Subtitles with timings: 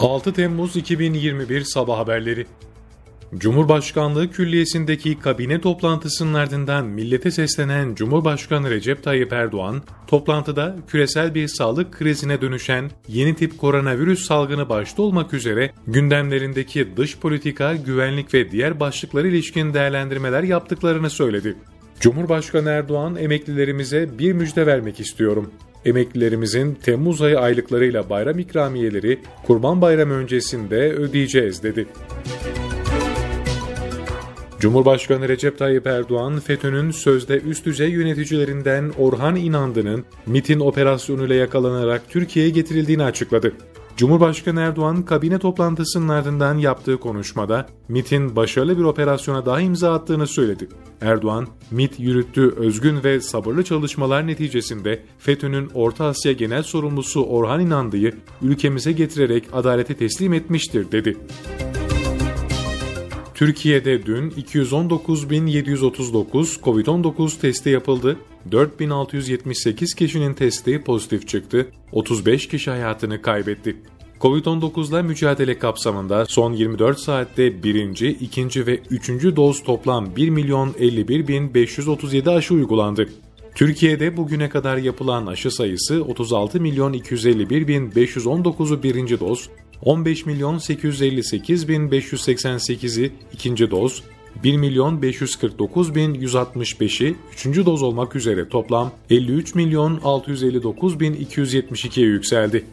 [0.00, 2.46] 6 Temmuz 2021 Sabah Haberleri
[3.38, 11.92] Cumhurbaşkanlığı Külliyesi'ndeki kabine toplantısının ardından millete seslenen Cumhurbaşkanı Recep Tayyip Erdoğan, toplantıda küresel bir sağlık
[11.92, 18.80] krizine dönüşen yeni tip koronavirüs salgını başta olmak üzere gündemlerindeki dış politika, güvenlik ve diğer
[18.80, 21.56] başlıklara ilişkin değerlendirmeler yaptıklarını söyledi.
[22.00, 25.50] Cumhurbaşkanı Erdoğan emeklilerimize bir müjde vermek istiyorum.
[25.86, 31.86] Emeklilerimizin Temmuz ayı aylıklarıyla bayram ikramiyeleri Kurban Bayramı öncesinde ödeyeceğiz dedi.
[34.60, 42.50] Cumhurbaşkanı Recep Tayyip Erdoğan, FETÖ'nün sözde üst düzey yöneticilerinden Orhan İnandı'nın MIT'in operasyonuyla yakalanarak Türkiye'ye
[42.50, 43.52] getirildiğini açıkladı.
[43.96, 50.68] Cumhurbaşkanı Erdoğan kabine toplantısının ardından yaptığı konuşmada MIT'in başarılı bir operasyona daha imza attığını söyledi.
[51.00, 58.14] Erdoğan, MIT yürüttüğü özgün ve sabırlı çalışmalar neticesinde FETÖ'nün Orta Asya Genel Sorumlusu Orhan İnandı'yı
[58.42, 61.16] ülkemize getirerek adalete teslim etmiştir dedi.
[63.36, 68.16] Türkiye'de dün 219.739 COVID-19 testi yapıldı.
[68.50, 71.66] 4.678 kişinin testi pozitif çıktı.
[71.92, 73.76] 35 kişi hayatını kaybetti.
[74.20, 81.28] Covid-19'la mücadele kapsamında son 24 saatte birinci, ikinci ve üçüncü doz toplam 1 milyon 51
[81.28, 83.08] bin 537 aşı uygulandı.
[83.54, 89.48] Türkiye'de bugüne kadar yapılan aşı sayısı 36 milyon 251 bin 519'u birinci doz,
[89.82, 94.02] 15 milyon 858 bin 588'i ikinci doz,
[94.44, 97.66] 1 milyon 549 bin 165'i 3.
[97.66, 102.64] doz olmak üzere toplam 53 milyon 659 bin 272'ye yükseldi.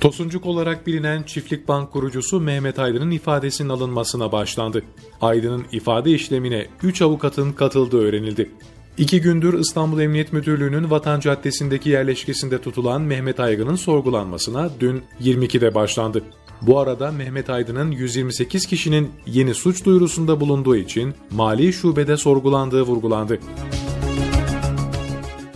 [0.00, 4.82] Tosuncuk olarak bilinen Çiftlik Bank kurucusu Mehmet Aydın'ın ifadesinin alınmasına başlandı.
[5.20, 8.50] Aydın'ın ifade işlemine 3 avukatın katıldığı öğrenildi.
[8.98, 16.22] İki gündür İstanbul Emniyet Müdürlüğü'nün Vatan Caddesi'ndeki yerleşkesinde tutulan Mehmet Aygın'ın sorgulanmasına dün 22'de başlandı.
[16.62, 23.38] Bu arada Mehmet Aydın'ın 128 kişinin yeni suç duyurusunda bulunduğu için mali şubede sorgulandığı vurgulandı.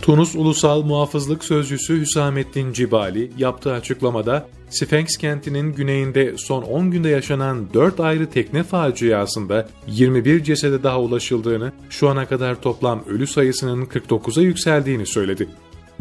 [0.09, 7.73] Tunus Ulusal Muhafızlık Sözcüsü Hüsamettin Cibali yaptığı açıklamada Sphinx kentinin güneyinde son 10 günde yaşanan
[7.73, 14.43] 4 ayrı tekne faciasında 21 cesede daha ulaşıldığını, şu ana kadar toplam ölü sayısının 49'a
[14.43, 15.49] yükseldiğini söyledi.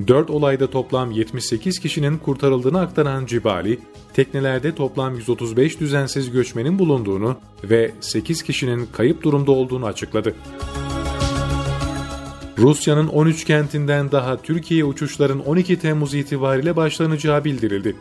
[0.09, 3.79] 4 olayda toplam 78 kişinin kurtarıldığını aktaran Cibali,
[4.15, 10.35] teknelerde toplam 135 düzensiz göçmenin bulunduğunu ve 8 kişinin kayıp durumda olduğunu açıkladı.
[12.59, 17.97] Rusya'nın 13 kentinden daha Türkiye uçuşların 12 Temmuz itibariyle başlanacağı bildirildi.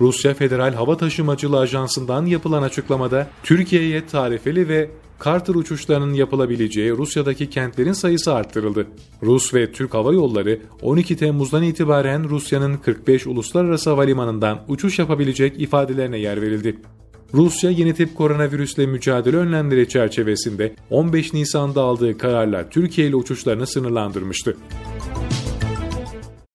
[0.00, 4.90] Rusya Federal Hava Taşımacılığı Ajansı'ndan yapılan açıklamada Türkiye'ye tarifeli ve
[5.24, 8.86] Carter uçuşlarının yapılabileceği Rusya'daki kentlerin sayısı arttırıldı.
[9.22, 16.18] Rus ve Türk Hava Yolları 12 Temmuz'dan itibaren Rusya'nın 45 uluslararası havalimanından uçuş yapabilecek ifadelerine
[16.18, 16.78] yer verildi.
[17.34, 24.56] Rusya yeni tip koronavirüsle mücadele önlemleri çerçevesinde 15 Nisan'da aldığı kararla Türkiye ile uçuşlarını sınırlandırmıştı.